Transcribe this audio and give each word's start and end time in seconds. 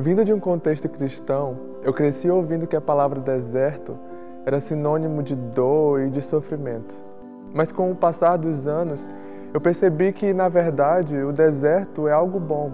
Vindo 0.00 0.24
de 0.24 0.32
um 0.32 0.38
contexto 0.38 0.88
cristão, 0.88 1.56
eu 1.82 1.92
cresci 1.92 2.30
ouvindo 2.30 2.68
que 2.68 2.76
a 2.76 2.80
palavra 2.80 3.18
deserto 3.18 3.98
era 4.46 4.60
sinônimo 4.60 5.24
de 5.24 5.34
dor 5.34 6.02
e 6.02 6.08
de 6.08 6.22
sofrimento. 6.22 6.94
Mas 7.52 7.72
com 7.72 7.90
o 7.90 7.96
passar 7.96 8.36
dos 8.36 8.68
anos, 8.68 9.10
eu 9.52 9.60
percebi 9.60 10.12
que, 10.12 10.32
na 10.32 10.48
verdade, 10.48 11.16
o 11.16 11.32
deserto 11.32 12.06
é 12.06 12.12
algo 12.12 12.38
bom. 12.38 12.70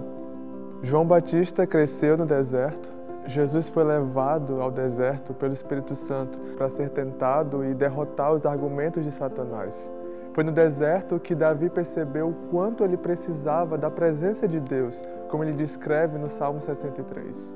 João 0.83 1.03
Batista 1.03 1.65
cresceu 1.65 2.15
no 2.15 2.27
deserto, 2.27 2.93
Jesus 3.25 3.69
foi 3.69 3.83
levado 3.83 4.61
ao 4.61 4.69
deserto 4.69 5.33
pelo 5.33 5.53
Espírito 5.53 5.95
Santo 5.95 6.37
para 6.55 6.69
ser 6.69 6.91
tentado 6.91 7.65
e 7.65 7.73
derrotar 7.73 8.33
os 8.33 8.45
argumentos 8.45 9.03
de 9.03 9.11
Satanás. 9.11 9.91
Foi 10.35 10.43
no 10.43 10.51
deserto 10.51 11.17
que 11.17 11.33
Davi 11.33 11.69
percebeu 11.69 12.27
o 12.27 12.33
quanto 12.51 12.83
ele 12.83 12.97
precisava 12.97 13.77
da 13.77 13.89
presença 13.89 14.45
de 14.45 14.59
Deus, 14.59 15.01
como 15.29 15.45
ele 15.45 15.53
descreve 15.53 16.17
no 16.17 16.27
Salmo 16.27 16.59
63. 16.59 17.53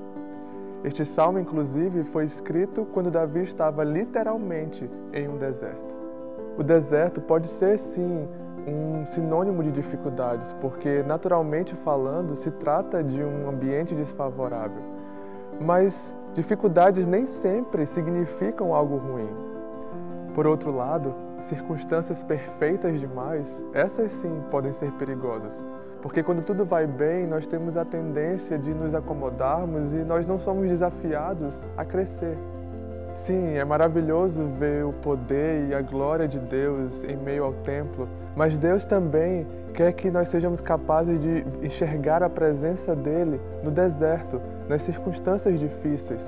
Este 0.85 1.03
salmo, 1.03 1.39
inclusive, 1.39 2.05
foi 2.05 2.23
escrito 2.23 2.87
quando 2.93 3.11
Davi 3.11 3.43
estava 3.43 3.83
literalmente 3.83 4.89
em 5.11 5.27
um 5.27 5.35
deserto. 5.35 5.93
O 6.57 6.63
deserto 6.63 7.19
pode 7.19 7.47
ser, 7.47 7.77
sim, 7.77 8.25
um 8.65 9.05
sinônimo 9.05 9.61
de 9.61 9.73
dificuldades, 9.73 10.55
porque, 10.61 11.03
naturalmente 11.03 11.75
falando, 11.75 12.33
se 12.37 12.49
trata 12.49 13.03
de 13.03 13.21
um 13.21 13.49
ambiente 13.49 13.93
desfavorável. 13.93 14.81
Mas 15.59 16.15
dificuldades 16.33 17.05
nem 17.05 17.27
sempre 17.27 17.85
significam 17.85 18.73
algo 18.73 18.95
ruim. 18.95 19.58
Por 20.33 20.45
outro 20.45 20.75
lado, 20.75 21.13
circunstâncias 21.39 22.23
perfeitas 22.23 22.99
demais, 22.99 23.63
essas 23.73 24.11
sim 24.11 24.41
podem 24.51 24.71
ser 24.71 24.91
perigosas. 24.93 25.61
Porque 26.01 26.23
quando 26.23 26.43
tudo 26.43 26.63
vai 26.63 26.87
bem, 26.87 27.27
nós 27.27 27.45
temos 27.45 27.75
a 27.75 27.83
tendência 27.83 28.57
de 28.57 28.73
nos 28.73 28.93
acomodarmos 28.93 29.93
e 29.93 29.97
nós 29.97 30.25
não 30.25 30.37
somos 30.37 30.69
desafiados 30.69 31.61
a 31.75 31.83
crescer. 31.83 32.37
Sim, 33.15 33.57
é 33.57 33.65
maravilhoso 33.65 34.45
ver 34.57 34.85
o 34.85 34.93
poder 34.93 35.67
e 35.67 35.73
a 35.73 35.81
glória 35.81 36.25
de 36.27 36.39
Deus 36.39 37.03
em 37.03 37.17
meio 37.17 37.43
ao 37.43 37.53
templo, 37.53 38.07
mas 38.35 38.57
Deus 38.57 38.85
também 38.85 39.45
quer 39.73 39.91
que 39.91 40.09
nós 40.09 40.29
sejamos 40.29 40.61
capazes 40.61 41.19
de 41.19 41.45
enxergar 41.61 42.23
a 42.23 42.29
presença 42.29 42.95
dele 42.95 43.41
no 43.61 43.71
deserto, 43.71 44.41
nas 44.69 44.83
circunstâncias 44.83 45.59
difíceis. 45.59 46.23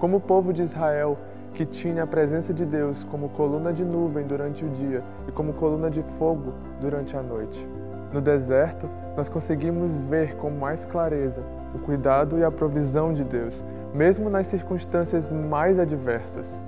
Como 0.00 0.16
o 0.16 0.20
povo 0.20 0.52
de 0.52 0.62
Israel, 0.62 1.16
que 1.56 1.64
tinha 1.64 2.02
a 2.02 2.06
presença 2.06 2.52
de 2.52 2.66
Deus 2.66 3.02
como 3.04 3.30
coluna 3.30 3.72
de 3.72 3.82
nuvem 3.82 4.26
durante 4.26 4.62
o 4.62 4.68
dia 4.68 5.02
e 5.26 5.32
como 5.32 5.54
coluna 5.54 5.90
de 5.90 6.02
fogo 6.18 6.52
durante 6.82 7.16
a 7.16 7.22
noite. 7.22 7.66
No 8.12 8.20
deserto, 8.20 8.86
nós 9.16 9.30
conseguimos 9.30 10.02
ver 10.02 10.36
com 10.36 10.50
mais 10.50 10.84
clareza 10.84 11.42
o 11.74 11.78
cuidado 11.78 12.38
e 12.38 12.44
a 12.44 12.50
provisão 12.50 13.14
de 13.14 13.24
Deus, 13.24 13.64
mesmo 13.94 14.28
nas 14.28 14.46
circunstâncias 14.48 15.32
mais 15.32 15.78
adversas. 15.78 16.62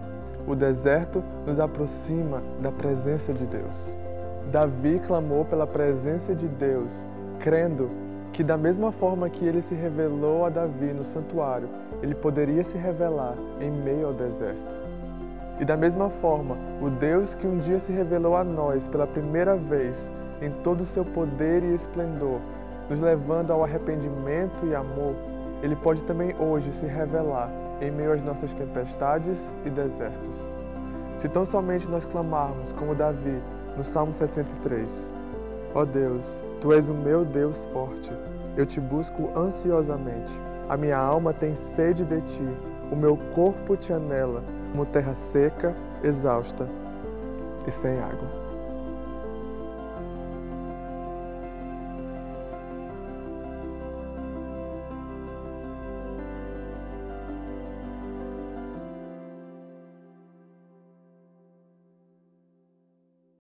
O 0.46 0.54
deserto 0.54 1.22
nos 1.46 1.60
aproxima 1.60 2.42
da 2.58 2.72
presença 2.72 3.30
de 3.34 3.44
Deus. 3.44 3.94
Davi 4.50 5.02
clamou 5.06 5.44
pela 5.44 5.66
presença 5.66 6.34
de 6.34 6.48
Deus, 6.48 6.92
crendo 7.40 7.90
que, 8.38 8.44
da 8.44 8.56
mesma 8.56 8.92
forma 8.92 9.28
que 9.28 9.44
ele 9.44 9.60
se 9.60 9.74
revelou 9.74 10.46
a 10.46 10.48
Davi 10.48 10.92
no 10.92 11.02
santuário, 11.02 11.68
ele 12.00 12.14
poderia 12.14 12.62
se 12.62 12.78
revelar 12.78 13.34
em 13.60 13.68
meio 13.68 14.06
ao 14.06 14.12
deserto. 14.12 14.76
E 15.58 15.64
da 15.64 15.76
mesma 15.76 16.08
forma, 16.08 16.56
o 16.80 16.88
Deus 16.88 17.34
que 17.34 17.48
um 17.48 17.58
dia 17.58 17.80
se 17.80 17.90
revelou 17.90 18.36
a 18.36 18.44
nós 18.44 18.86
pela 18.86 19.08
primeira 19.08 19.56
vez 19.56 20.08
em 20.40 20.52
todo 20.62 20.82
o 20.82 20.84
seu 20.84 21.04
poder 21.04 21.64
e 21.64 21.74
esplendor, 21.74 22.38
nos 22.88 23.00
levando 23.00 23.52
ao 23.52 23.64
arrependimento 23.64 24.64
e 24.66 24.72
amor, 24.72 25.16
ele 25.60 25.74
pode 25.74 26.04
também 26.04 26.32
hoje 26.38 26.70
se 26.70 26.86
revelar 26.86 27.50
em 27.80 27.90
meio 27.90 28.12
às 28.12 28.22
nossas 28.22 28.54
tempestades 28.54 29.52
e 29.66 29.68
desertos. 29.68 30.38
Se 31.16 31.28
tão 31.28 31.44
somente 31.44 31.88
nós 31.88 32.04
clamarmos 32.04 32.70
como 32.70 32.94
Davi 32.94 33.42
no 33.76 33.82
Salmo 33.82 34.12
63: 34.12 35.12
Ó 35.74 35.84
Deus, 35.84 36.42
tu 36.60 36.72
és 36.72 36.88
o 36.88 36.94
meu 36.94 37.24
Deus 37.24 37.66
forte, 37.66 38.10
eu 38.56 38.64
te 38.64 38.80
busco 38.80 39.30
ansiosamente. 39.36 40.32
A 40.68 40.76
minha 40.76 40.96
alma 40.98 41.32
tem 41.32 41.54
sede 41.54 42.04
de 42.04 42.20
ti, 42.22 42.48
o 42.90 42.96
meu 42.96 43.18
corpo 43.34 43.76
te 43.76 43.92
anela, 43.92 44.42
como 44.72 44.86
terra 44.86 45.14
seca, 45.14 45.76
exausta 46.02 46.68
e 47.66 47.70
sem 47.70 47.98
água. 48.00 48.47